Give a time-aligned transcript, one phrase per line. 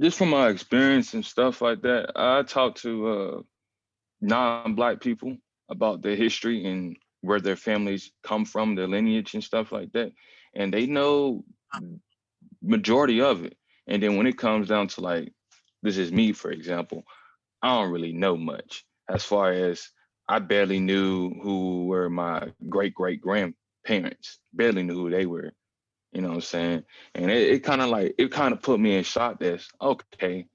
[0.00, 3.40] just from my experience and stuff like that, I talk to uh,
[4.20, 5.36] non-black people
[5.70, 10.12] about their history and where their families come from, their lineage and stuff like that,
[10.54, 11.44] and they know
[12.62, 13.56] majority of it.
[13.86, 15.32] And then when it comes down to like,
[15.82, 17.04] this is me, for example,
[17.62, 19.88] I don't really know much as far as
[20.28, 25.52] I barely knew who were my great great grandparents, barely knew who they were.
[26.12, 26.84] You know what I'm saying?
[27.14, 30.46] And it, it kind of like it kind of put me in shock this, okay,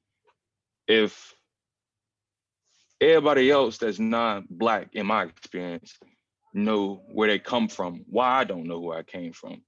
[0.88, 1.34] if
[3.00, 5.98] everybody else that's not black in my experience
[6.54, 9.62] know where they come from, why I don't know where I came from.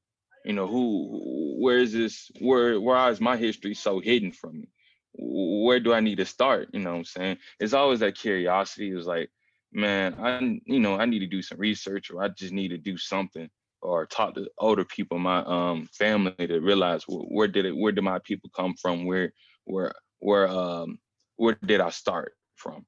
[0.45, 4.69] You know, who where is this where why is my history so hidden from me?
[5.13, 6.69] Where do I need to start?
[6.73, 7.37] You know what I'm saying?
[7.59, 8.91] It's always that curiosity.
[8.91, 9.29] It was like,
[9.73, 12.77] man, I you know, I need to do some research or I just need to
[12.77, 13.49] do something
[13.81, 17.91] or talk to older people, my um family to realize where, where did it where
[17.91, 19.05] did my people come from?
[19.05, 19.31] Where
[19.65, 20.99] where where um
[21.35, 22.85] where did I start from?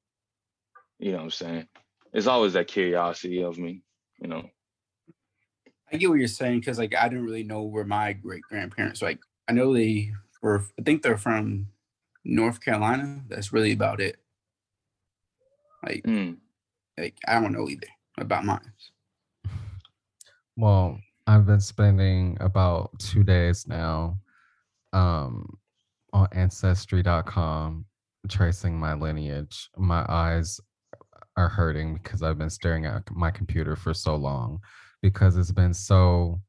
[0.99, 1.67] You know what I'm saying?
[2.13, 3.83] It's always that curiosity of me,
[4.19, 4.49] you know.
[5.91, 9.01] I get what you're saying because like I didn't really know where my great grandparents
[9.01, 11.67] like I know they were I think they're from
[12.23, 13.23] North Carolina.
[13.27, 14.17] That's really about it.
[15.83, 16.37] Like, Mm.
[16.97, 17.87] like I don't know either
[18.17, 18.73] about mine.
[20.59, 24.17] Well, I've been spending about two days now
[24.91, 25.57] um,
[26.11, 27.85] on ancestry.com
[28.27, 29.69] tracing my lineage.
[29.77, 30.59] My eyes
[31.37, 34.59] are hurting because I've been staring at my computer for so long
[35.01, 36.41] because it's been so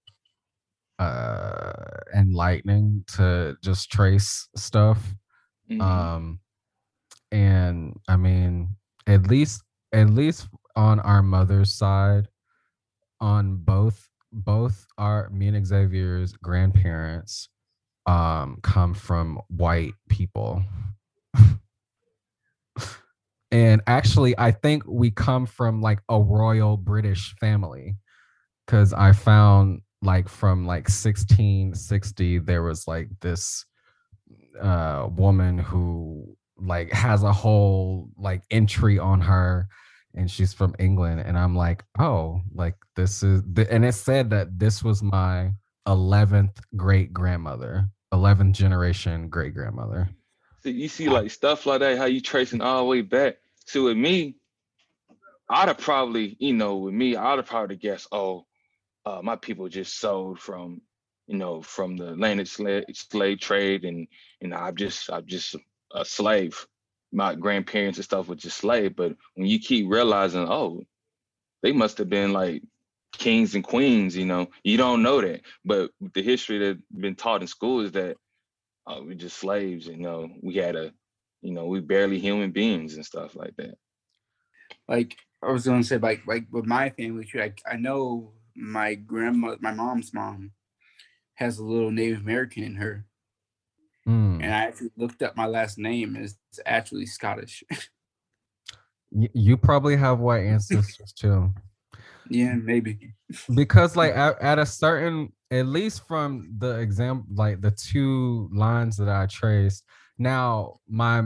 [0.98, 1.72] uh
[2.14, 5.14] enlightening to just trace stuff
[5.70, 5.80] Mhm.
[5.80, 6.40] um
[7.32, 8.68] and i mean
[9.06, 9.62] at least
[9.94, 12.28] at least on our mother's side
[13.20, 17.48] on both both our me and xavier's grandparents
[18.06, 20.62] um come from white people.
[23.52, 27.96] And actually i think we come from like a royal british family
[28.64, 33.64] because i found like from like 1660 there was like this
[34.60, 39.66] uh woman who like has a whole like entry on her
[40.14, 44.30] and she's from England and I'm like oh like this is th- and it said
[44.30, 45.52] that this was my
[45.86, 50.10] 11th great grandmother 11th generation great grandmother
[50.62, 53.36] See, you see like stuff like that, how you tracing all the way back.
[53.64, 54.36] So with me,
[55.48, 58.46] I'd have probably, you know, with me, I'd have probably guessed, oh,
[59.06, 60.82] uh, my people just sold from,
[61.26, 64.06] you know, from the landed slave, slave trade, and
[64.40, 65.56] you know, I'm just, I'm just
[65.94, 66.66] a slave.
[67.12, 70.82] My grandparents and stuff were just slave, but when you keep realizing, oh,
[71.62, 72.62] they must have been like
[73.12, 75.42] kings and queens, you know, you don't know that.
[75.64, 78.16] But the history that been taught in school is that
[78.86, 80.92] uh, we're just slaves, you know, we had a,
[81.42, 83.76] you know, we barely human beings and stuff like that.
[84.88, 88.94] Like I was gonna say, like like with my family tree, I, I know my
[88.94, 90.52] grandma, my mom's mom,
[91.34, 93.06] has a little Native American in her,
[94.10, 94.40] Hmm.
[94.42, 97.64] and I actually looked up my last name, and it's actually Scottish.
[99.34, 101.52] You probably have white ancestors too
[102.30, 103.12] yeah, maybe.
[103.54, 108.96] because like at, at a certain at least from the example like the two lines
[108.96, 109.84] that i traced
[110.16, 111.24] now my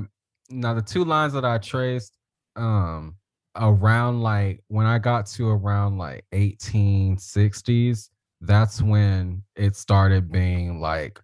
[0.49, 2.17] now the two lines that i traced
[2.57, 3.15] um
[3.57, 8.09] around like when i got to around like 1860s
[8.41, 11.21] that's when it started being like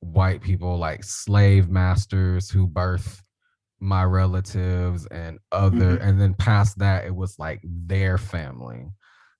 [0.00, 3.22] white people like slave masters who birth
[3.80, 6.08] my relatives and other mm-hmm.
[6.08, 8.86] and then past that it was like their family.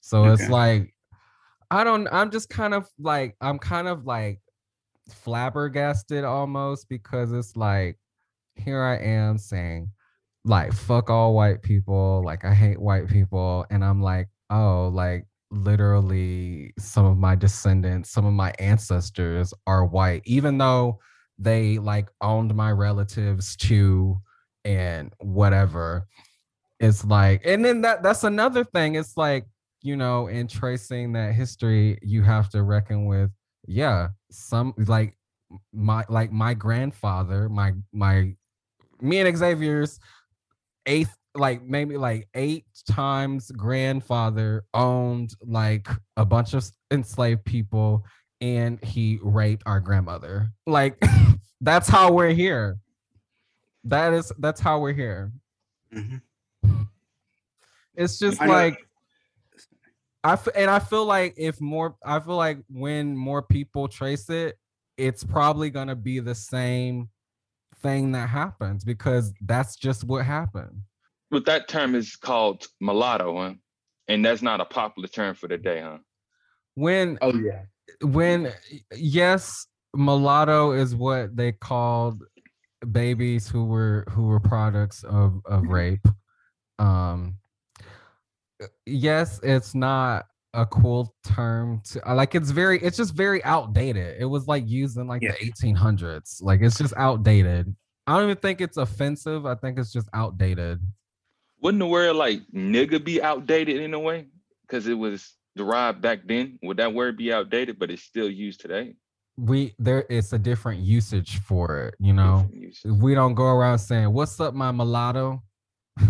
[0.01, 0.95] So it's like
[1.71, 4.41] I don't I'm just kind of like I'm kind of like
[5.11, 7.99] flabbergasted almost because it's like
[8.55, 9.91] here I am saying
[10.45, 15.27] like fuck all white people, like I hate white people and I'm like oh like
[15.51, 20.99] literally some of my descendants, some of my ancestors are white even though
[21.39, 24.19] they like owned my relatives too
[24.65, 26.07] and whatever.
[26.81, 28.95] It's like and then that that's another thing.
[28.95, 29.47] It's like
[29.83, 33.31] you know, in tracing that history, you have to reckon with,
[33.67, 35.17] yeah, some like
[35.73, 38.35] my like my grandfather, my my
[39.01, 40.01] me and Xavier's
[40.87, 48.05] eighth, like maybe like eight times grandfather owned like a bunch of enslaved people
[48.41, 50.49] and he raped our grandmother.
[50.67, 51.03] Like
[51.61, 52.79] that's how we're here.
[53.85, 55.33] That is that's how we're here.
[55.95, 56.21] Mhm.
[57.95, 58.79] It's just I like
[60.25, 64.29] I f- and I feel like if more, I feel like when more people trace
[64.31, 64.59] it,
[64.97, 67.09] it's probably gonna be the same
[67.83, 70.83] thing that happens because that's just what happened.
[71.31, 73.55] But that term is called mulatto, huh?
[74.09, 75.99] And that's not a popular term for the day, huh?
[76.75, 77.65] When Oh yeah.
[78.03, 78.53] when
[78.95, 82.23] yes, mulatto is what they called
[82.93, 86.07] babies who were who were products of of rape.
[86.79, 87.39] Um
[88.87, 94.17] yes, it's not a cool term to uh, like it's very it's just very outdated.
[94.21, 95.33] It was like used in like Yeah.
[95.33, 96.43] the 1800s.
[96.43, 97.75] Like it's just outdated.
[98.07, 99.45] I don't even think it's offensive.
[99.45, 100.81] I think it's just outdated.
[101.61, 104.27] Wouldn't the word like nigga be outdated in a way?
[104.63, 106.59] Because it was derived back then.
[106.63, 108.95] Would that word be outdated, but it's still used today?
[109.37, 112.49] We there it's a different usage for it, you know.
[112.85, 115.43] We don't go around saying, "What's up, my mulatto?"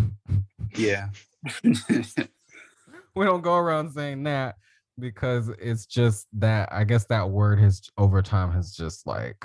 [0.76, 1.08] Yeah.
[1.64, 4.56] we don't go around saying that
[4.98, 9.44] because it's just that I guess that word has over time has just like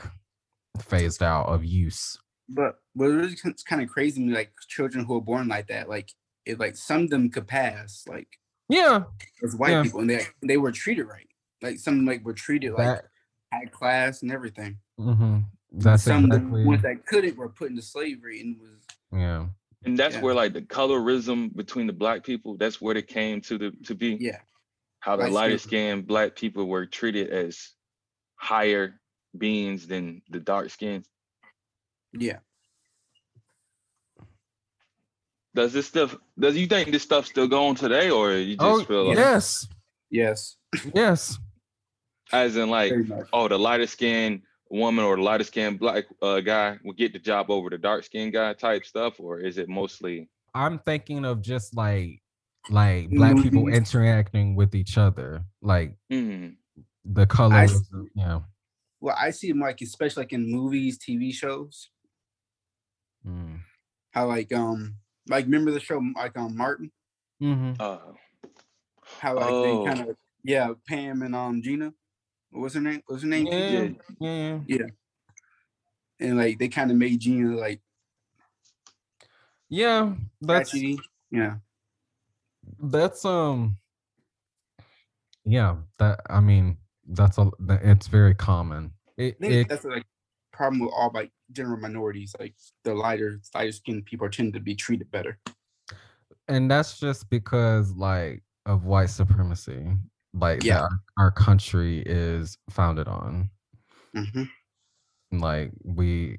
[0.82, 2.18] phased out of use.
[2.54, 5.68] But what really it's kind of crazy to me, like children who are born like
[5.68, 6.12] that, like
[6.46, 8.28] it like some of them could pass, like
[8.70, 9.04] Yeah,
[9.44, 9.84] as white Yeah.
[9.84, 11.28] people, and they they were treated right.
[11.62, 13.06] Like some like were treated like that
[13.54, 14.78] high class and everything.
[14.98, 15.40] hmm
[15.76, 19.48] that's some of the ones that couldn't were put into slavery and was yeah.
[19.86, 20.22] And that's Yeah.
[20.22, 23.96] where like the colorism between the black people, that's where it came to the to
[23.96, 24.18] be.
[24.20, 24.40] yeah.
[25.00, 27.72] How the lighter skinned black people were treated as
[28.36, 29.00] higher
[29.38, 31.06] beings than the dark skinned.
[32.14, 32.38] Yeah.
[35.56, 38.84] Does this stuff does you think this stuff still going today or you just Oh
[38.84, 39.68] feel like yes,
[40.10, 40.58] Yes.
[40.96, 41.38] yes.
[42.32, 42.94] as in like
[43.32, 47.20] oh the lighter skinned woman or the lighter skinned black uh, guy will get the
[47.20, 51.42] job over the dark skinned guy type stuff or is it mostly I'm thinking of
[51.42, 52.22] just like
[52.70, 56.56] like black people interacting with each other, like mm,
[57.04, 58.08] the colorism.
[58.16, 58.40] Yeah.
[59.02, 61.90] Well, I see them like especially like in movies, TV shows.
[63.26, 63.60] Mm.
[64.12, 64.96] How like um
[65.28, 66.92] like remember the show like on Martin?
[67.40, 68.00] hmm uh
[69.20, 69.62] How like Oh.
[69.62, 71.94] they kind of yeah Pam and um Gina.
[72.52, 73.02] What was her name?
[73.06, 73.48] What was her name?
[73.48, 73.90] Yeah,
[74.20, 74.60] yeah.
[74.68, 74.86] yeah,
[76.20, 77.82] And like they kind of made Gina like
[79.70, 80.14] yeah.
[80.42, 81.00] That's ratchety.
[81.32, 81.56] Yeah.
[82.80, 83.78] that's um
[85.46, 86.78] yeah that i mean
[87.08, 90.06] that's a it's very common it, it that's like
[90.54, 92.36] problem with all like general minorities.
[92.40, 95.40] Like the lighter lighter skinned people tend to be treated better.
[96.48, 99.94] and that's just because like of white supremacy
[100.34, 100.82] like Yeah.
[100.82, 103.50] our, our country is founded on
[104.14, 104.44] hmm
[105.32, 106.38] like we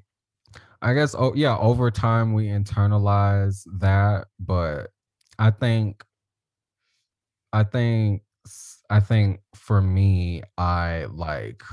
[0.81, 4.91] i guess oh yeah over time we internalize that but
[5.39, 6.03] i think
[7.53, 8.21] i think
[8.91, 11.63] I think for me i like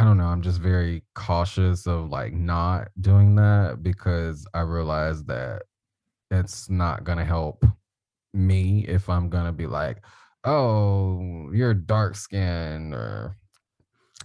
[0.00, 5.22] i don't know i'm just very cautious of like not doing that because i realize
[5.24, 5.64] that
[6.30, 7.66] it's not gonna help
[8.32, 9.98] me if i'm gonna be like
[10.44, 13.36] oh you're dark skinned or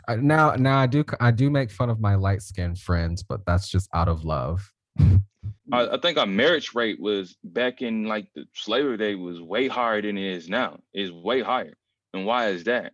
[0.07, 3.45] I, now now i do I do make fun of my light skinned friends but
[3.45, 8.27] that's just out of love I, I think our marriage rate was back in like
[8.33, 10.79] the slavery day was way higher than it is now.
[10.93, 11.73] It's way higher.
[12.13, 12.93] And why is that?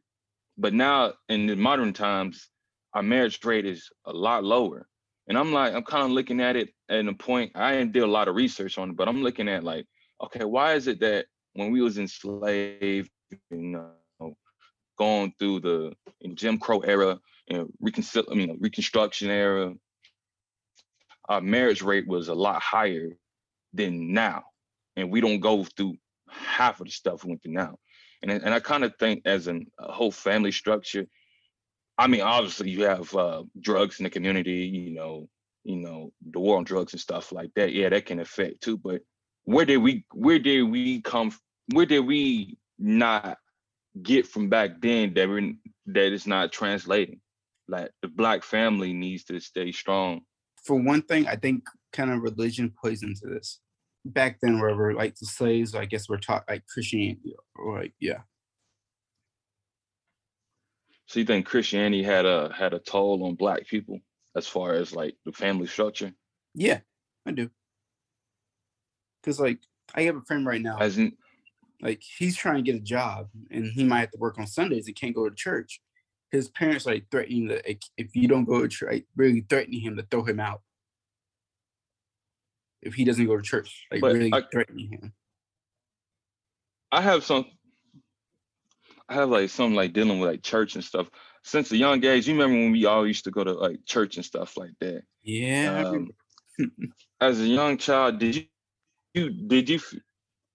[0.58, 2.50] But now in the modern times,
[2.94, 4.88] our marriage rate is a lot lower.
[5.28, 7.52] And I'm like, I'm kind of looking at it at a point.
[7.56, 9.86] I didn't do a lot of research on it, but I'm looking at like,
[10.22, 13.10] okay, why is it that when we was enslaved,
[13.50, 14.36] you know,
[14.98, 15.94] going through the
[16.36, 17.20] Jim Crow era
[17.50, 19.74] and reconcil- I mean, Reconstruction era,
[21.30, 23.10] our marriage rate was a lot higher
[23.74, 24.44] than now.
[24.96, 25.96] And we don't go through
[26.30, 27.78] half of the stuff we went through now.
[28.22, 31.06] And, and I kind of think as an, a whole family structure,
[31.98, 35.28] I mean, obviously you have uh, drugs in the community, you know,
[35.64, 37.74] you know, the war on drugs and stuff like that.
[37.74, 38.78] Yeah, that can affect too.
[38.78, 39.02] But
[39.44, 41.32] where did we where did we come
[41.74, 43.38] where did we not
[44.02, 45.58] get from back then that we
[45.88, 47.20] that it's not translating?
[47.68, 50.22] Like the black family needs to stay strong.
[50.66, 53.60] For one thing, I think kind of religion plays into this.
[54.04, 58.22] Back then, wherever like the slaves, I guess were taught like Christianity or like yeah,
[61.12, 64.00] So you think Christianity had a had a toll on black people
[64.34, 66.14] as far as like the family structure?
[66.56, 66.80] yeah,
[67.26, 67.50] I do.
[69.22, 69.60] Cause like
[69.94, 71.12] I have a friend right now, As in
[71.82, 74.88] like he's trying to get a job and he might have to work on Sundays
[74.88, 75.82] and can't go to church.
[76.32, 79.82] His parents like threatening that like, if you don't go to church, like, really threatening
[79.82, 80.62] him to throw him out
[82.82, 83.86] if he doesn't go to church.
[83.92, 85.14] Like really I- threatening him.
[86.90, 87.48] I have some
[89.12, 91.10] I have like some like dealing with like church and stuff.
[91.44, 94.16] since a young age, you remember when we all used to go to like church
[94.16, 95.04] and stuff like that.
[95.22, 95.84] Yeah.
[95.86, 96.12] Um,
[97.22, 98.44] as a young child, did you,
[99.14, 99.82] you did you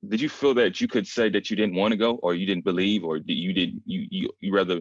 [0.09, 2.47] did you feel that you could say that you didn't want to go, or you
[2.47, 4.81] didn't believe, or did you didn't you you you rather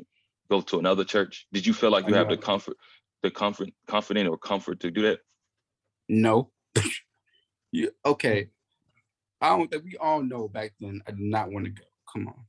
[0.49, 1.45] go to another church?
[1.51, 2.77] Did you feel like you have the comfort,
[3.23, 5.19] the comfort, confident or comfort to do that?
[6.07, 6.49] No.
[7.73, 8.47] you, okay.
[9.41, 11.83] I don't think we all know back then I did not want to go.
[12.13, 12.45] Come on.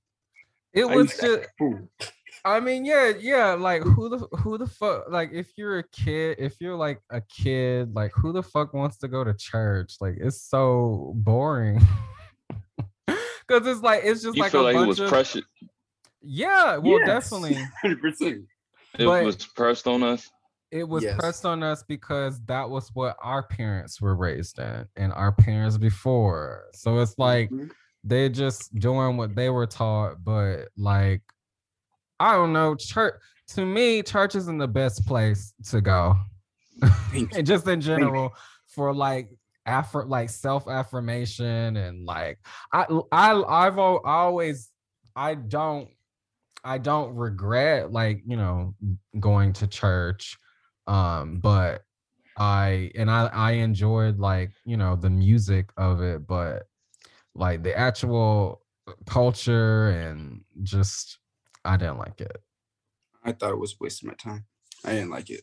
[0.77, 2.13] It was used to act just.
[2.45, 3.55] I mean, yeah, yeah.
[3.55, 7.21] Like who the who the fuck like if you're a kid, if you're like a
[7.23, 9.97] kid, like who the fuck wants to go to church?
[10.01, 11.81] Like it's so boring.
[13.49, 15.43] Cause it's like it's just You like feel a like it bunch was of pressure,
[16.21, 17.57] yeah, well Yes, definitely.
[17.85, 18.21] 100%.
[18.21, 20.29] it but- was pressed on us.
[20.73, 21.17] It was Yes.
[21.17, 25.79] pressed on us because that was what our parents were raised in and our parents
[25.79, 26.65] before.
[26.75, 27.71] So it's like Mhm.
[28.07, 31.23] They're just doing what they were taught, but like
[32.19, 33.15] I don't know, church
[33.49, 36.15] to me, church isn't the best place to go.
[37.13, 38.33] And just in general
[38.69, 39.29] for like
[39.67, 42.39] effort like self-affirmation and like
[42.73, 44.71] I I I've always
[45.17, 45.89] I don't
[46.65, 48.75] I don't regret like, you know,
[49.19, 50.39] going to church
[50.87, 51.83] um but
[52.39, 56.65] I and I I enjoyed like, you know, the music of it, but
[57.37, 58.63] like the actual
[59.07, 61.19] culture and just
[61.65, 62.37] I didn't like it.
[63.25, 64.45] I thought it was wasting my time.
[64.85, 65.43] I didn't like it.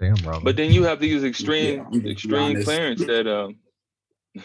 [0.00, 0.40] Damn, bro.
[0.42, 2.68] But then you have these extreme, I'm gonna be extreme honest.
[2.68, 3.56] parents that um.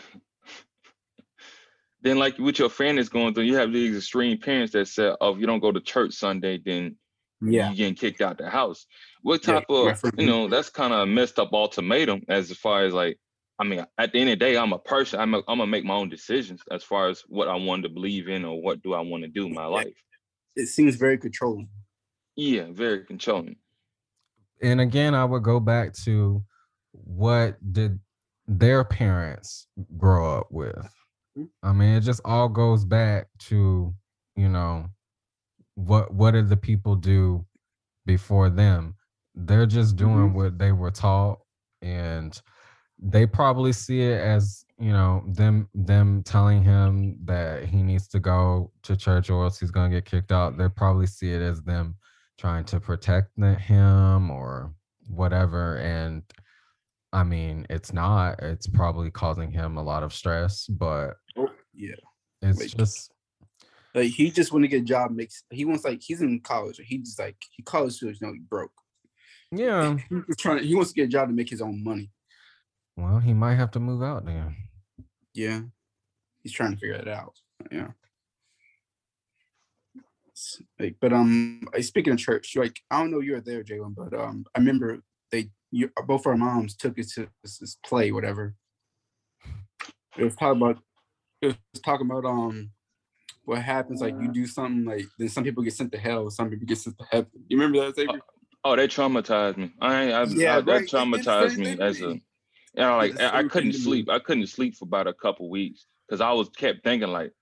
[2.01, 5.11] then, like what your friend is going through, you have these extreme parents that say,
[5.19, 6.95] "Oh, if you don't go to church Sunday, then
[7.41, 7.71] Yeah.
[7.71, 8.85] you getting kicked out the house."
[9.23, 12.83] What type my of, you know, that's kind of a messed up ultimatum as far
[12.85, 13.17] as like,
[13.59, 15.19] I mean, at the end of the day, I'm a person.
[15.19, 17.89] I'm, a, I'm gonna make my own decisions as far as what I want to
[17.89, 19.93] believe in or what do I want to do in my life.
[20.55, 21.69] It seems very controlling.
[22.35, 23.57] Yeah, very controlling.
[24.61, 26.43] and again i would go back to
[26.91, 27.97] what did
[28.47, 30.75] their parents grow up with
[31.37, 31.49] Mhm.
[31.63, 33.93] i mean it just all goes back to
[34.35, 34.89] you know
[35.75, 37.45] what what did the people do
[38.05, 38.95] before them
[39.33, 40.33] they're just doing Mhm.
[40.33, 41.39] what they were taught
[41.81, 42.41] and
[43.01, 48.19] they probably see it as you know them them telling him that he needs to
[48.19, 51.61] go to church or else he's to get kicked out they probably see it as
[51.63, 51.95] them
[52.37, 54.73] trying to protect him or
[55.07, 56.23] whatever and
[57.13, 61.95] i mean it's not it's probably causing him a lot of stress but Oh, yeah.
[62.41, 63.11] it's Like- just
[63.95, 65.11] Like he just want to get a job.
[65.11, 66.79] Makes he wants like he's in college.
[66.85, 68.71] He just like he college students know he broke.
[69.51, 70.63] yeah He's trying.
[70.63, 72.11] He wants to get a job to make his own money.
[73.01, 74.55] Well he might have to move out then
[75.33, 75.61] Yeah,
[76.43, 77.33] he's trying to figure it out.
[77.71, 77.89] Yeah.
[80.33, 83.63] S- Like, but um, like, speaking of church, like I don't know you were there,
[83.63, 85.01] Jalen, but um, I remember
[85.31, 88.55] they you both our moms took us to this, this play, whatever.
[90.17, 90.79] It was talking about
[91.41, 92.71] it was talking about um
[93.45, 96.49] what happens like you do something like then some people get sent to hell, some
[96.49, 97.29] people get sent to heaven.
[97.47, 98.19] You remember that, Xavier?
[98.63, 99.71] Oh, they traumatized me.
[99.79, 100.65] I, ain't- I, Yeah, I right.
[100.65, 102.23] that They traumatized me as a, me.
[102.75, 103.83] You know, like I, I couldn't thing to me.
[103.83, 104.09] sleep.
[104.09, 107.33] I couldn't sleep for about a couple weeks because I was kept thinking like,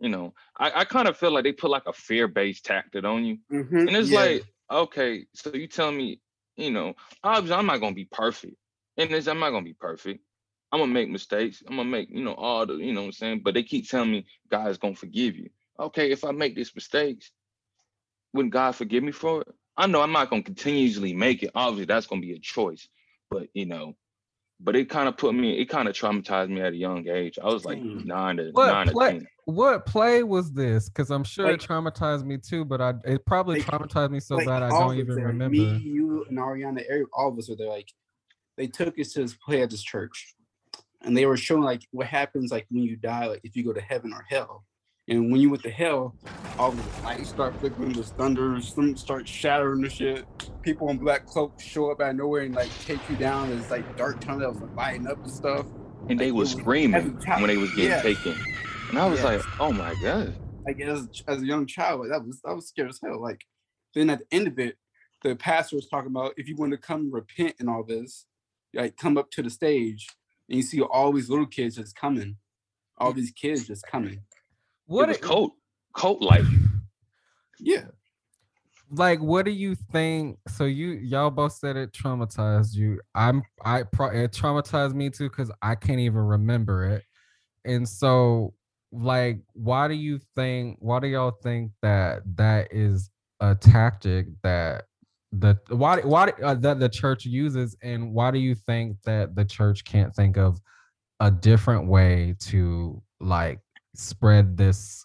[0.00, 3.04] you know, I, I kind of feel like they put like a fear based tactic
[3.04, 4.18] on you, Mhm, and it's yeah.
[4.20, 6.20] like, okay, so you tell me,
[6.56, 8.56] you know, obviously I'm not gonna be perfect,
[8.96, 10.20] and this I'm not gonna be perfect.
[10.70, 11.62] I'm gonna make mistakes.
[11.66, 13.40] I'm gonna make, you know, all the, you know what I'm saying.
[13.42, 15.50] But they keep telling me God's gonna forgive you.
[15.80, 17.32] Okay, if I make these mistakes,
[18.34, 19.48] wouldn't God forgive me for it?
[19.76, 21.52] I know I'm not gonna continuously make it.
[21.54, 22.88] Obviously, that's gonna be a choice.
[23.30, 23.96] But you know,
[24.60, 27.38] but it kind of put me, it kind of traumatized me at a young age.
[27.42, 28.00] I was like Hmm.
[28.04, 29.26] nine to What nine to play- ten.
[29.44, 33.24] what play was this because i'm sure Like- it traumatized me too but i it
[33.24, 36.36] probably Like- traumatized me so like, bad i don't even there, remember Me, you, and
[36.36, 37.68] Ariana, Eric, all of us were there.
[37.68, 37.88] Like,
[38.58, 40.34] they took us to this play at this church,
[41.02, 43.72] and they were showing like what happens like when you die, like if you go
[43.72, 44.64] to heaven or hell.
[45.08, 46.14] And when you went to hell,
[46.58, 50.26] all the lights start flickering, there's thunder, some start shattering the shit.
[50.62, 53.48] People in black cloaks show up out of nowhere and like take you down.
[53.48, 55.66] There's like dark tunnel that was like, lighting up and stuff.
[56.10, 58.02] And they like, was was screaming when they was getting yeah.
[58.02, 58.36] taken.
[58.90, 60.34] And I was like, oh my God.
[60.66, 63.20] like as as a young child, like, that was that was scary as hell.
[63.20, 63.44] Like
[63.94, 64.76] then at the end of it,
[65.22, 68.26] the pastor was talking about if you want to come repent and all this,
[68.74, 70.06] like come up to the stage
[70.48, 72.36] and you see all these little kids just coming,
[72.98, 74.20] all these kids just coming.
[74.88, 75.52] What it was it- cult,
[75.94, 76.44] cult like.
[77.60, 77.84] Yeah,
[78.90, 83.00] like what do you think so you y'all both said it traumatized you.
[83.14, 87.02] I'm i pro it traumatized me too because i can't even remember it.
[87.64, 88.54] And so
[88.90, 94.84] like why do you think why do y'all think that that is a tactic that
[95.32, 99.44] the why why uh, that the church uses and why do you think that the
[99.44, 100.58] church can't think of
[101.20, 103.60] a different way to like
[103.98, 105.04] spread this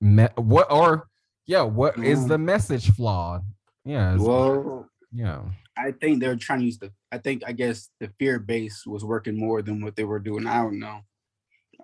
[0.00, 1.06] me- what or
[1.46, 2.28] yeah what is Mm.
[2.28, 3.42] the message flawed
[3.84, 5.42] yeah Well, yeah
[5.76, 6.92] I think they're trying to use the.
[7.10, 10.46] I think I guess the fear base was working more than what they were doing.
[10.46, 11.00] I don't know.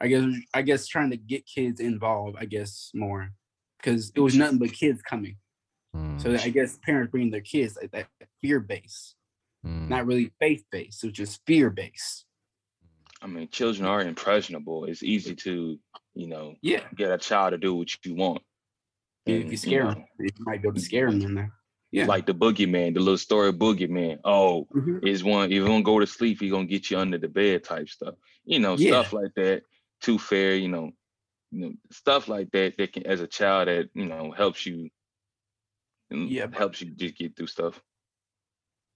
[0.00, 2.36] I guess I guess trying to get kids involved.
[2.38, 3.30] I guess more
[3.78, 5.36] because it was nothing but kids coming.
[5.96, 8.08] Mm, So I guess parents bringing their kids like that
[8.42, 9.14] fear base,
[9.66, 11.00] mm, not really faith based.
[11.00, 12.26] So just fear based.
[13.20, 14.84] I mean, children are impressionable.
[14.84, 15.78] It's easy to,
[16.14, 16.88] you know, Yeah.
[16.94, 18.42] get a child to do what you want.
[19.26, 21.52] If And, you scare them, you might be able to scare them in there.
[21.90, 22.06] Yeah.
[22.06, 24.20] Like the boogeyman, the little story of boogeyman.
[24.24, 25.04] Oh, Mhm.
[25.06, 27.64] is one if you don't go to sleep, he gonna get you under the bed
[27.64, 28.14] type stuff.
[28.44, 28.88] You know, Yeah.
[29.02, 29.64] stuff like that.
[30.00, 30.92] Too fair, you know,
[31.50, 34.90] you know, stuff like that that can as a child that, you know, helps you
[36.10, 37.82] Yeah, helps you just get through stuff.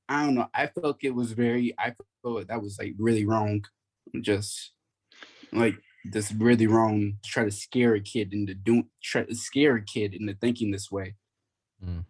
[0.08, 0.48] I don't know.
[0.54, 1.74] I felt it was very.
[1.78, 3.64] I felt that was like really wrong.
[4.20, 4.72] Just
[5.52, 7.14] like this really wrong.
[7.22, 8.88] to Try to scare a kid into doing.
[9.02, 11.16] Try to scare a kid into thinking this way.
[11.84, 12.04] Mm.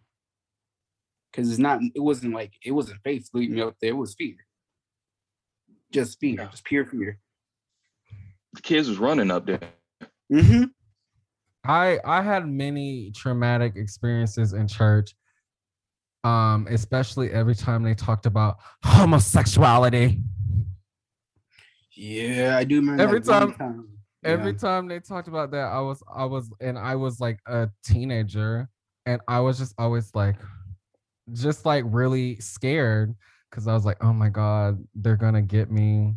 [1.31, 1.81] Because it's not.
[1.95, 3.91] It wasn't like it wasn't faith leading me up there.
[3.91, 4.37] It was fear.
[5.91, 6.37] Just fear.
[6.39, 6.49] Yeah.
[6.49, 7.19] Just pure fear.
[8.55, 9.61] The kids was running up there.
[10.31, 10.65] Mm-hmm.
[11.65, 15.15] I I had many traumatic experiences in church.
[16.25, 20.23] Um, especially every time they talked about homosexuality.
[22.03, 23.01] Yeah, I do remember.
[23.03, 23.89] Every time-
[24.25, 24.59] Every Yeah.
[24.59, 28.69] time they talked about that, I was I was and I was like a teenager
[29.05, 30.37] and I was just always like
[31.33, 33.15] just like really scared
[33.51, 36.15] because I was like, oh my God, they're gonna get me.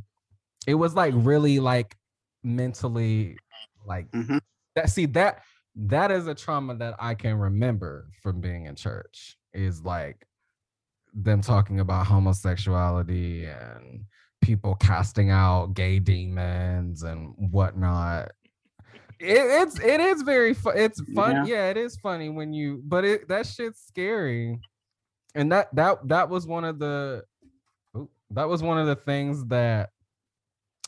[0.68, 1.96] It was like really like
[2.44, 3.38] mentally
[3.86, 4.40] like Mhm.
[4.76, 5.42] that see that
[5.76, 10.28] that is a trauma that I can remember from being in church is like
[11.14, 14.06] them talking about homosexuality and
[14.46, 18.32] people casting out gay demons and whatnot.
[19.20, 20.78] It, it's it is very fun.
[20.78, 21.48] It's fun.
[21.48, 21.70] Yeah.
[21.70, 24.60] it is funny when you, but it that shit's scary.
[25.34, 27.24] And that that that was one of the
[28.32, 29.90] that was one of the things that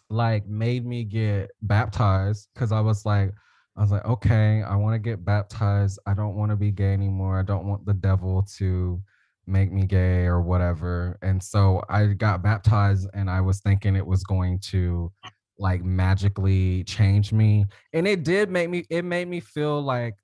[0.09, 3.31] like made me get baptized because I was like,
[3.75, 5.99] I was like, okay, I want to get baptized.
[6.05, 7.39] I don't want to be gay anymore.
[7.39, 9.01] I don't want the devil to
[9.47, 11.17] make me gay or whatever.
[11.21, 15.11] And so I got baptized and I was thinking it was going to
[15.57, 17.65] like magically change me.
[17.93, 20.15] And it did make me it made me feel like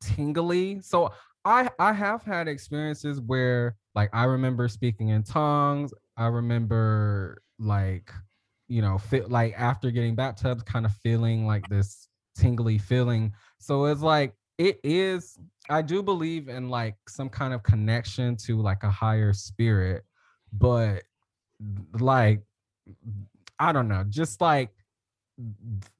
[0.00, 0.80] tingly.
[0.80, 1.12] So
[1.44, 5.92] I I have had experiences where like I remember speaking in tongues.
[6.16, 8.10] I remember like
[8.68, 13.32] you know fit like after getting baptized kind of feeling like this tingly feeling.
[13.58, 15.38] So it's like it is
[15.70, 20.04] I do believe in like some kind of connection to like a higher spirit,
[20.52, 21.02] but
[21.98, 22.42] like
[23.58, 24.70] I don't know, just like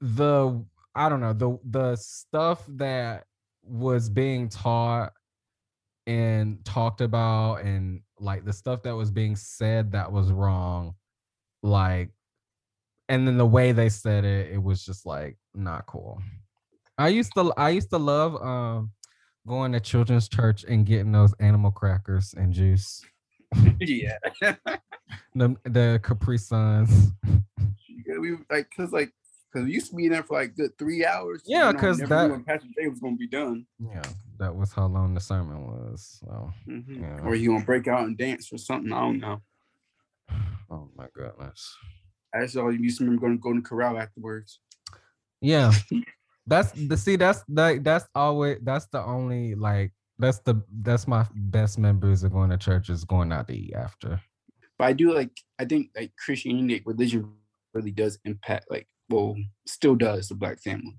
[0.01, 0.63] the
[0.95, 3.25] I don't know, the the stuff that
[3.63, 5.13] was being taught
[6.07, 10.95] and talked about and like the stuff that was being said that was wrong
[11.61, 12.09] like
[13.09, 16.19] and then the way they said it it was just like not cool
[16.99, 18.91] i used to i used to love um
[19.47, 23.01] going to children's church and getting those animal crackers and juice
[23.79, 24.17] yeah.
[25.33, 27.11] the the capri suns
[28.05, 29.11] Yeah, we like cause like
[29.51, 31.41] cause we used to be in there for like good three hours.
[31.47, 33.65] Yeah, 'cause that- when Pastor Jay was gonna be done.
[33.79, 34.03] yeah
[34.37, 37.01] that was how long the sermon was so Mhm.
[37.01, 37.21] Yeah.
[37.25, 38.93] Or you gonna break out and dance or something.
[38.93, 39.41] I don't know.
[40.69, 41.75] oh my goodness
[42.33, 44.59] That's all you used to remember going to Golden Corral afterwards.
[45.41, 45.71] Yeah.
[46.49, 51.25] That's the see that's that that's always that's the only like that's the that's my
[51.35, 54.19] best members of going to church is going out to eat after.
[54.79, 57.31] But I do like I think like Christianity, like, religion
[57.73, 59.35] really does impact like well
[59.67, 60.97] still does the black family.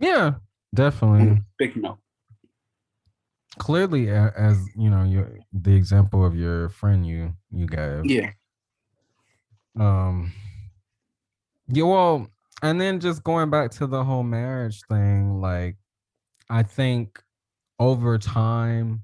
[0.00, 0.34] Yeah,
[0.74, 1.28] definitely.
[1.28, 1.98] A Big note.
[3.58, 8.04] Clearly as you know, your the example of your friend you you gave.
[8.04, 8.32] Yeah.
[9.78, 10.32] Um
[11.68, 12.28] yeah, well,
[12.62, 15.76] and then just going back to the whole marriage thing, like
[16.48, 17.22] I think
[17.78, 19.02] over time,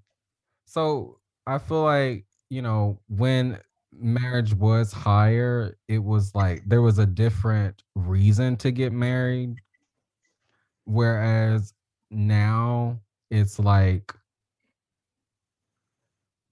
[0.67, 3.59] so I feel like, you know, when
[3.93, 9.57] marriage was higher, it was like there was a different reason to get married.
[10.85, 11.75] Whereas
[12.11, 14.15] now it's like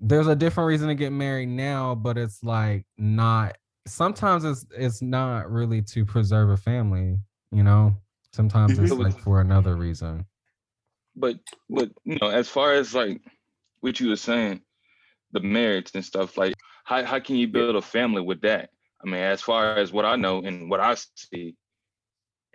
[0.00, 5.02] there's a different reason to get married now, but it's like not sometimes it's it's
[5.02, 7.18] not really to preserve a family,
[7.52, 7.94] you know.
[8.32, 9.04] Sometimes it's Mhm.
[9.04, 10.26] like for another reason.
[11.14, 11.38] But
[11.70, 13.22] but you know, as far as like
[13.80, 14.60] what you were saying,
[15.32, 18.70] the marriage and stuff like how how can you build a family with that?
[19.02, 21.56] I mean, as far as what I know and what I see,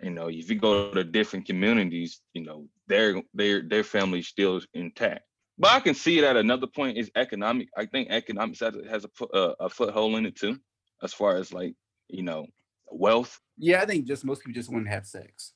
[0.02, 4.60] you know, if you go to different communities, you know, their their their family still
[4.74, 5.24] intact.
[5.58, 7.68] But I can see it at another point is economic.
[7.76, 10.58] I think economics has, has a, foot, uh, a foothold in it too,
[11.02, 11.74] as far as like
[12.08, 12.46] you know
[12.90, 13.40] wealth.
[13.58, 15.52] Yeah, I think just most people just want to have sex.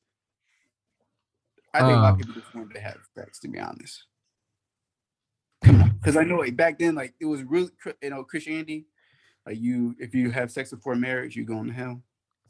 [1.75, 4.05] I think a lot Um, of people just wanted to have sex, to be honest.
[5.99, 8.87] Because I know like back then, like it was really, you know, Christianity,
[9.45, 12.01] like you, if you have sex before marriage, you're going to hell.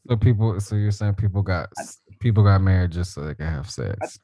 [0.08, 1.84] So people, so you're saying people got I-
[2.20, 4.18] people got married just so they can have sex.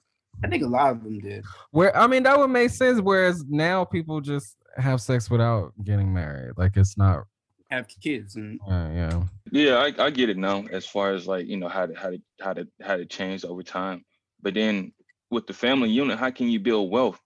[0.45, 1.45] I think a lot of them did.
[1.71, 3.01] Where I mean that would make sense.
[3.01, 6.53] Whereas now people just have sex without getting married.
[6.59, 7.25] Like it's not.
[7.73, 9.23] Have kids, and Uh, yeah.
[9.51, 12.11] Yeah, I, I get it now as far as like, you know, how to how
[12.11, 14.05] to how to how to change over time.
[14.43, 14.93] But then
[15.31, 17.19] with the family unit, how can you build wealth?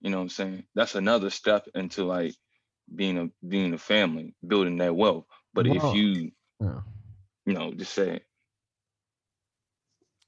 [0.00, 0.64] You know what I'm saying?
[0.76, 2.32] That's another step into like
[2.94, 5.24] being a being a family, building that wealth.
[5.52, 6.80] But Well, if you, Yeah.
[7.46, 8.20] you know, just say,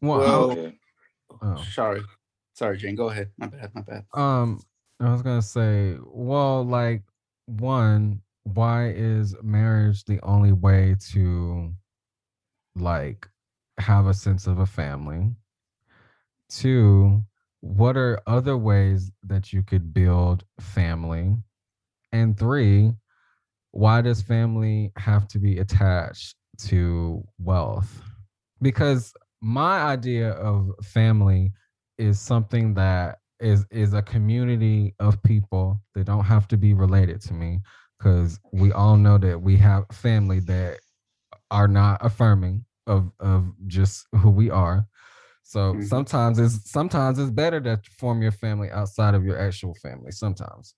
[0.03, 0.79] Well, Well- okay,
[1.43, 1.64] oh.
[1.71, 2.03] sorry,
[2.55, 3.31] sorry, Jane, go ahead.
[3.38, 4.05] My bad, my bad.
[4.14, 4.61] Um,
[4.99, 7.03] I was gonna say, well, like
[7.47, 11.72] one, why is marriage the only way to
[12.76, 13.26] like
[13.78, 15.30] have a sense of a family?
[16.50, 17.22] Two,
[17.61, 21.35] what are other ways that you could build family?
[22.12, 22.92] And three,
[23.70, 28.02] why does family have to be attached to wealth?
[28.61, 31.52] Because my idea of family
[31.98, 37.20] is something that is is a community of people that don't have to be related
[37.20, 37.61] to me
[37.98, 40.78] because we all know that we have family that
[41.50, 44.87] are not affirming of of just who we are
[45.42, 45.85] so Mhm.
[45.88, 50.74] sometimes it's sometimes it's better to form your family outside of your actual family sometimes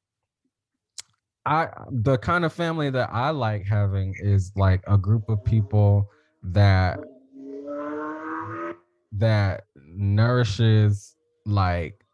[1.46, 6.08] i the kind of family that i like having is like a group of people
[6.42, 6.98] that
[9.12, 12.04] that nourishes like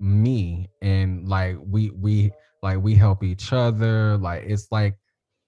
[0.00, 4.96] me and like we we like we help each other like it's like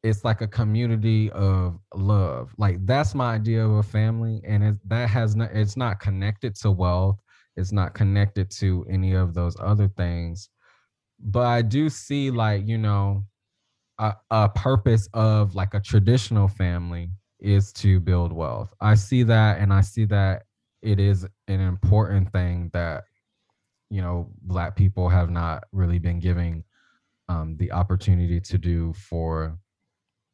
[0.05, 2.55] it's like a community of love.
[2.59, 6.55] Like that's my idea of a family and it, that has not it's not connected
[6.57, 7.19] to wealth
[7.57, 10.51] it's not connected to any of those other things.
[11.19, 13.25] But i do see like you know
[13.99, 18.75] a, a purpose of like a traditional family is to build wealth.
[18.81, 20.43] I see that and i see that
[20.83, 23.05] it is an important thing that
[23.91, 26.65] you know black people have not really been giving
[27.29, 29.59] um, the opportunity to do for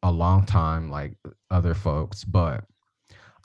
[0.02, 1.14] a long time like
[1.50, 2.64] other folks but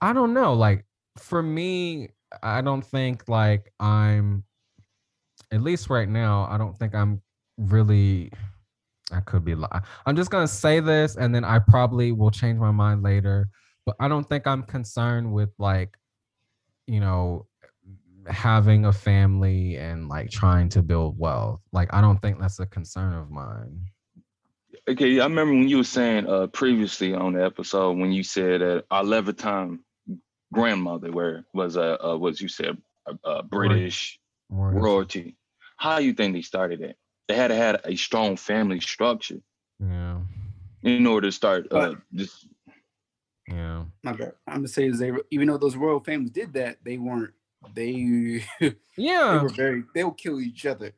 [0.02, 0.86] i don't know like
[1.18, 2.08] for me
[2.44, 4.44] i don't think like i'm
[5.52, 7.22] at least right now i don't think i'm
[7.58, 8.32] really
[9.12, 9.68] i could be li-
[10.06, 13.50] i'm just gonna say this and then i probably will change my mind later
[13.86, 15.98] but i don't think i'm concerned with like
[16.88, 17.46] you know
[18.28, 22.66] having a family and like trying to build wealth like i don't think that's a
[22.66, 23.80] concern of mine
[24.88, 25.20] okay.
[25.20, 28.86] I remember when you were saying uh previously on the episode when you said that
[28.92, 29.80] our Leviton
[30.54, 34.80] grandmother, where was a uh, was you said a, a British Royalty.
[34.80, 35.36] royalty.
[35.78, 36.98] How you think they started it?
[37.28, 39.42] They had to had a strong family structure
[39.80, 40.20] yeah
[40.84, 42.48] in order to start uh, But- just
[43.48, 44.34] yeah My bad.
[44.48, 47.34] I'm gonna say is they, even though those royal families did that, they weren't.
[47.74, 49.84] They they yeah were very.
[49.94, 50.92] They will kill each other.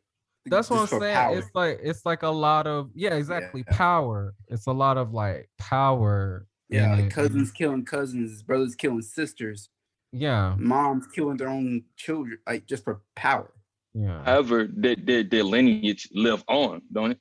[0.45, 1.37] that's what i'm saying power.
[1.37, 3.75] it's like it's like a lot of yeah exactly Yeah.
[3.75, 9.69] power it's a lot of like power Yeah, like cousins killing cousins, brothers killing sisters,
[10.11, 13.51] yeah moms killing their own children, like just for power.
[13.93, 17.19] yeah however their, their, their lineage live on, don't it?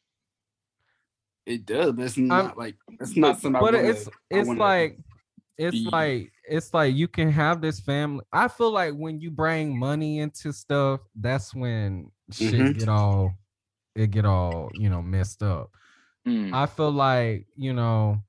[1.46, 3.60] It does, but it's not like it's not something.
[3.60, 4.98] but I wanna, it's I it's wanna like
[5.58, 9.30] it's be- like it's like you can have this family i feel like when you
[9.30, 12.72] bring money into stuff that's when shit Mhm.
[12.72, 13.34] get all
[13.94, 15.70] it get all you know messed up
[16.26, 16.52] Mm.
[16.52, 18.22] I feel like, you know,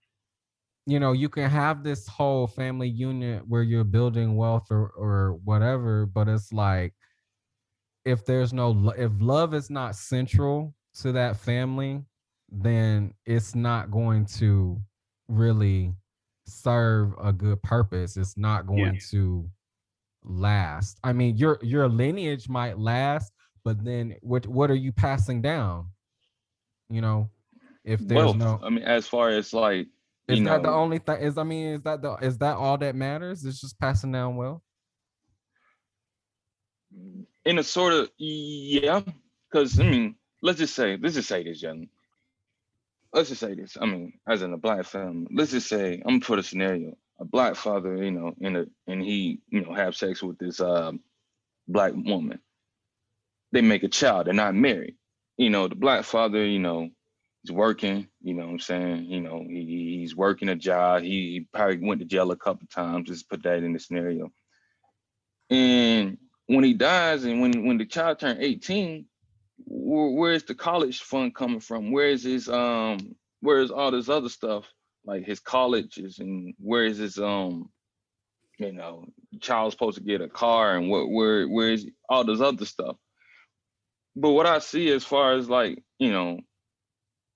[0.86, 5.36] you know, you can have this whole family unit where you're building wealth or or
[5.44, 6.94] whatever, but it's like
[8.06, 12.04] if there's no if love is not central to that family,
[12.50, 14.80] then it's not going to
[15.28, 15.94] really
[16.47, 18.17] serve a good purpose.
[18.17, 19.49] It's not going to
[20.23, 20.99] last.
[21.03, 23.31] I mean, your your lineage might last,
[23.63, 25.88] but then what what are you passing down?
[26.89, 27.29] You know,
[27.83, 29.88] if there's no I mean, as far as like
[30.27, 32.77] is you that the only thing is I mean, is that the is that all
[32.77, 33.45] that matters?
[33.45, 34.62] It's just passing down wealth?
[37.47, 39.01] in a sort of yeah,
[39.49, 41.89] because I mean, let's just say, let's just say this, gentlemen.
[43.13, 43.78] Let's just say this.
[43.80, 46.98] I mean, as in a black family, let's just say I'm put a scenario.
[47.20, 50.60] A black father, you know, in a and he, you know, have sex with this
[50.60, 51.00] um
[51.67, 52.39] black woman.
[53.52, 54.96] They make a child, they're not married.
[55.38, 56.89] You know, the black father, you know,
[57.43, 59.06] he's working, you know what I'm saying?
[59.06, 61.04] You know, he, he's working a job.
[61.04, 64.32] He, he probably went to jail a couple times, just put that in the scenario.
[65.50, 66.17] And
[66.48, 69.06] when he dies and when when the child turned 18,
[69.65, 71.91] where, where's the college fund coming from?
[71.91, 74.65] Where is his um where is all this other stuff?
[75.06, 77.70] Like his colleges and where is his um
[78.58, 79.06] you know
[79.39, 82.98] child's supposed to get a car and what where where is all this other stuff?
[84.15, 86.39] But what i see as far as like you know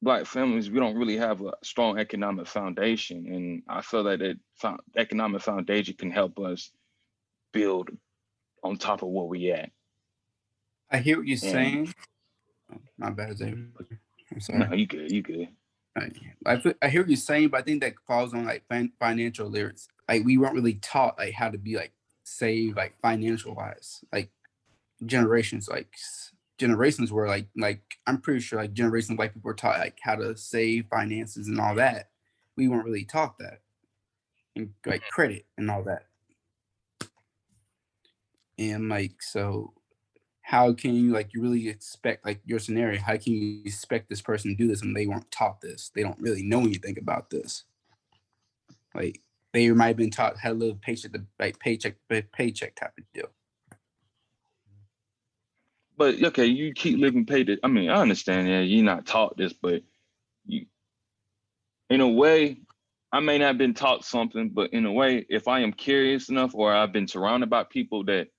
[0.02, 4.40] black families we don't really have a strong economic foundation and i feel that that
[4.56, 6.72] fo- economic foundation can help us
[7.54, 7.92] build
[8.64, 9.70] on top of where we at
[10.92, 11.52] I hear what you're Yeah.
[11.52, 11.96] saying.
[12.74, 13.70] Oh, my bad, Xavier.
[14.32, 14.60] I'm sorry.
[14.60, 15.50] no you good you good
[15.98, 16.12] I,
[16.46, 18.94] I, feel- I hear what you're saying, but I think that falls on like fin-
[19.00, 19.88] financial lyrics.
[20.10, 24.04] Like we weren't really taught like how to be like save like financial wise.
[24.14, 24.32] Like
[25.06, 25.94] generations, like
[26.60, 30.00] generations were like like I'm pretty sure like generations of white people were taught like
[30.02, 32.10] how to save finances and all that.
[32.58, 33.62] We weren't really taught that,
[34.56, 36.08] and like credit and all that.
[38.60, 39.74] And like so,
[40.52, 44.22] how can you like you really expect like your scenario how can you expect this
[44.22, 47.30] person to do this and they weren't taught this they don't really know anything about
[47.30, 47.64] this
[48.94, 49.22] like
[49.54, 51.96] they might have been taught how to live paycheck to like paycheck
[52.34, 53.30] paycheck type of deal
[56.02, 57.60] but okay, you keep living paid.
[57.62, 58.48] I mean, I understand.
[58.48, 59.84] Yeah, you're not taught this, but
[60.48, 60.66] you,
[61.92, 62.58] in a way,
[63.12, 66.30] I may not have been taught something, but in a way, if I am curious
[66.30, 68.30] enough, or I've been surrounded by people that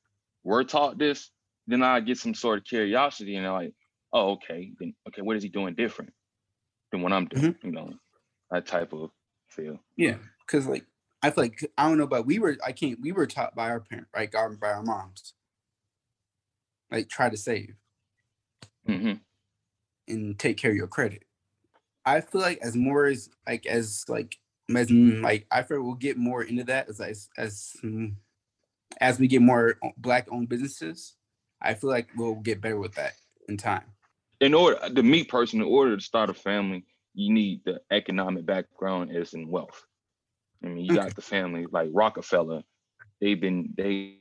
[0.42, 1.30] were taught this,
[1.66, 3.74] then I get some sort of curiosity, and like,
[4.12, 6.12] oh, okay, then okay, what is he doing different
[6.90, 7.54] than what I'm doing?
[7.62, 7.92] You know,
[8.50, 9.10] that type of
[9.48, 9.78] feel.
[9.98, 10.86] yeah because like
[11.22, 13.68] i feel like i don't know but we were i can't we were taught by
[13.68, 15.34] our parent right our, by our moms
[16.90, 17.74] like try to save
[18.86, 19.12] hmm
[20.08, 21.24] and take care of your credit.
[22.04, 24.36] I feel like as more as like as like
[24.74, 27.76] as like I feel we'll get more into that as as as,
[29.00, 31.14] as we get more black owned businesses.
[31.62, 33.12] I feel like we'll get better with that
[33.48, 33.84] in time.
[34.40, 37.80] In order, uh, to me personally, in order to start a family, you need the
[37.90, 39.86] economic background as in wealth.
[40.64, 42.62] I mean, you got the family like Rockefeller.
[43.20, 44.18] They've been they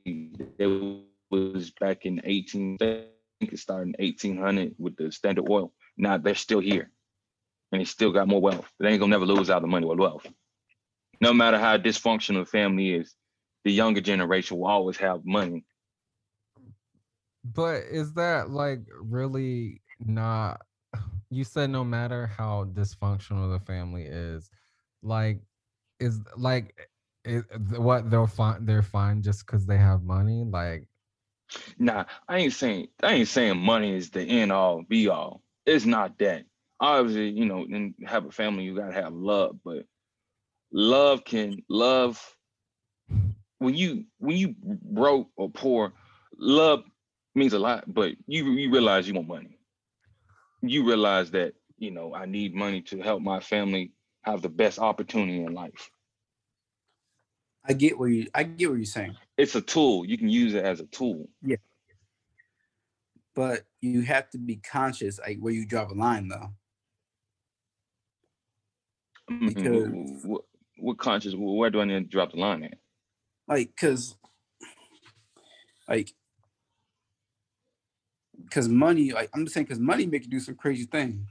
[0.58, 2.77] they was back in 18.
[2.82, 3.06] I
[3.39, 5.73] think it started in 1800 with the Standard Oil.
[5.97, 6.91] Now they're still here,
[7.71, 8.69] and they still got more wealth.
[8.80, 10.27] They ain't gonna never lose out the money with wealth.
[11.19, 13.15] No matter how dysfunctional a family is,
[13.63, 15.63] the younger generation will always have money.
[17.43, 20.62] But is that like really not?
[21.34, 24.49] You said no matter how dysfunctional the family is,
[25.01, 25.39] like,
[25.97, 26.75] is like,
[27.25, 30.43] eh, eh, is what they'll find they're fine just because they have money.
[30.43, 30.89] Like,
[31.77, 35.41] Nah, I ain't saying I ain't saying money is the end all be all.
[35.65, 36.43] It's not that.
[36.80, 39.86] Obviously, you know, and have a family, you gotta have love, but
[40.71, 42.21] love can love
[43.60, 45.93] when you when you broke or poor,
[46.38, 46.84] love
[47.36, 49.58] means a lot, but you you realize you want money.
[50.62, 54.78] You realize that, you know, I need money to help my family have the best
[54.80, 55.89] opportunity in life.
[57.65, 60.06] I get what you I get what you're saying, It's a tool.
[60.06, 61.30] You can use it as a tool.
[61.44, 61.58] Yeah.
[63.34, 66.50] But you have to be conscious like where you draw the line though.
[69.30, 69.48] Mhm.
[69.56, 69.89] Because-
[70.26, 70.41] What, what,
[70.80, 71.34] what conscious?
[71.36, 72.78] Where do I need to drop the line at?
[73.48, 74.15] like because
[75.89, 76.13] like
[78.43, 81.27] because money like i'm just saying because money make you do some crazy things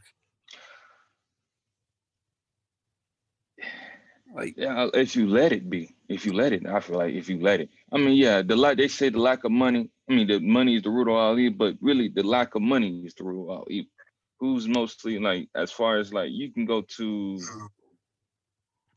[4.35, 7.15] like Yeah, uh, if you let it be, if you let it, I feel like
[7.15, 7.71] if you let it.
[7.93, 9.91] I mean, yeah, the lack they say the lack of money.
[10.09, 12.63] I mean, the money is the root of all evil, but really the lack of
[12.63, 13.91] money is the root of all evil.
[14.39, 17.39] Who's mostly like as far as like you can go to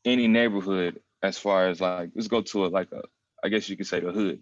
[0.06, 3.02] any neighborhood as far as like let's go to a like a
[3.44, 4.42] I guess you could say the hood.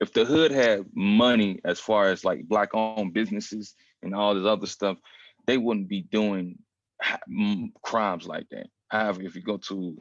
[0.00, 4.46] If the hood had money as far as like black owned businesses and all this
[4.46, 4.98] other stuff,
[5.46, 6.58] they wouldn't be doing
[7.00, 7.20] ha-
[7.82, 8.66] crimes like that.
[8.88, 9.96] However, if you go to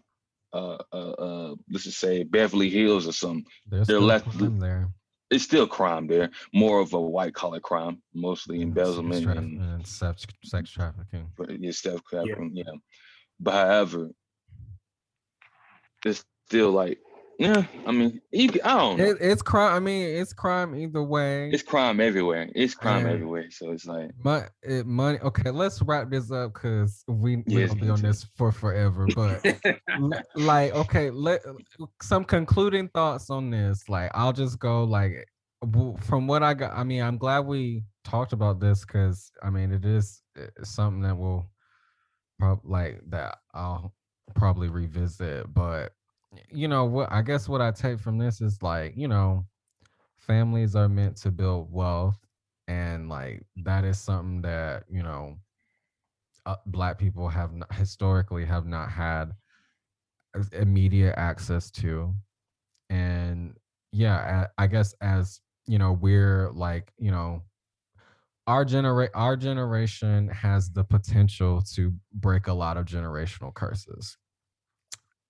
[0.53, 4.59] uh, uh, uh, let's just say Beverly Hills or something, there's They're still left- crime
[4.59, 4.89] there.
[5.31, 6.29] it's still crime there.
[6.53, 11.31] More of a white collar crime, mostly and sex embezzlement and and sex sex trafficking.
[11.37, 12.25] but yeah, stuff crap.
[12.51, 12.63] Yeah.
[13.39, 14.09] But however,
[16.05, 16.99] it's still like
[17.37, 19.05] Yeah, I mean, you, I don't know.
[19.05, 19.73] It, it's crime.
[19.73, 21.49] I mean, it's crime either way.
[21.51, 22.49] it's crime everywhere.
[22.55, 23.51] It's crime everywhere.
[23.51, 25.19] So it's like, Mon- it, money.
[25.19, 29.07] Okay, let's wrap this up because we we're be on this for forever.
[29.13, 29.45] But
[30.35, 31.41] like, okay, let
[32.01, 33.89] some concluding thoughts on this.
[33.89, 35.27] Like, I'll just go like
[36.01, 36.77] from what I got.
[36.77, 41.01] I mean, I'm glad we talked about this because I mean, it is uh, something
[41.01, 41.49] that will
[42.39, 43.93] prob like that I'll
[44.35, 45.53] probably revisit.
[45.53, 45.91] But
[46.51, 47.11] you know what?
[47.11, 49.45] I guess what I take from this is like, you know,
[50.17, 52.19] families are meant to build wealth
[52.67, 55.35] and like that is something that you know
[56.45, 59.31] uh, black people have not, historically have not had
[60.53, 62.13] immediate access to
[62.89, 63.55] and
[63.91, 67.41] yeah I, I guess as you know we're like you know
[68.47, 74.17] our genera- our generation has the potential to break a lot of generational curses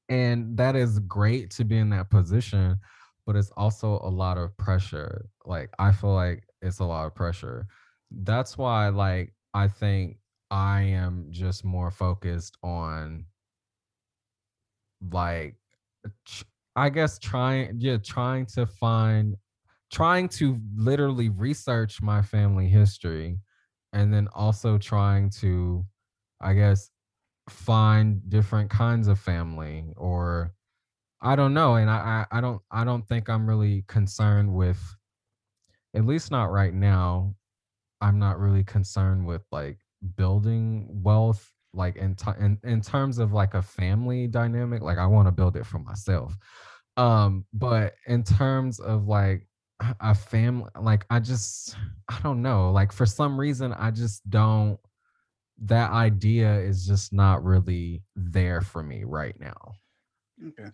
[0.10, 2.78] and that is great to be in that position
[3.26, 7.13] but it's also a lot of pressure like i feel like it's a lot of
[7.15, 7.68] pressure.
[8.12, 10.18] That's why like i think
[10.52, 13.26] i am just more focused on
[15.12, 15.56] like
[16.76, 19.36] i guess trying yeah trying to find
[19.91, 23.38] trying to literally research my family history
[23.94, 25.86] and then also trying to
[26.41, 26.89] i guess
[27.49, 30.53] find different kinds of family or
[31.21, 34.79] I don't know, and I, I I don't I don't think I'm really concerned with,
[35.95, 37.36] at least not right now.
[38.01, 39.79] I'm not really concerned with like
[40.17, 44.81] building wealth, like in t- in in terms of like a family dynamic.
[44.81, 46.38] Like I want to build it for myself,
[46.97, 49.47] um, but in terms of like
[49.81, 51.75] a- a family, like I just
[52.10, 52.71] I don't know.
[52.71, 54.79] Like for some reason, I just don't.
[55.60, 59.74] That idea is just not really there for me right now.
[60.48, 60.70] okay.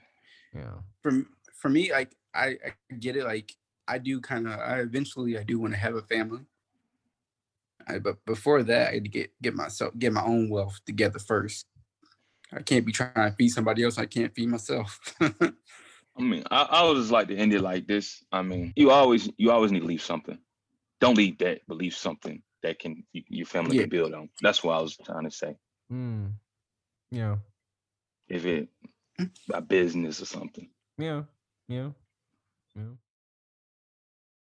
[0.53, 0.73] Yeah.
[1.01, 3.23] For for me, like I, I get it.
[3.23, 3.55] Like
[3.87, 4.53] I do kind of.
[4.53, 6.41] I eventually I do want to have a family.
[7.87, 11.19] I, but before that, I had to get get myself get my own wealth together
[11.19, 11.65] first.
[12.53, 13.97] I can't be trying to feed somebody else.
[13.97, 14.99] I can't feed myself.
[15.21, 18.23] I mean, I, I would just like to end it like this.
[18.31, 20.37] I mean, you always you always need to leave something.
[20.99, 23.83] Don't leave debt, but leave something that can your family Yeah.
[23.83, 24.29] can build on.
[24.41, 25.55] That's what I was trying to say.
[25.91, 26.33] Mm.
[27.11, 27.37] Yeah.
[28.27, 28.69] If it
[29.53, 30.69] a business or something.
[30.97, 31.23] Yeah.
[31.67, 31.91] Yeah.
[32.75, 32.83] Yeah.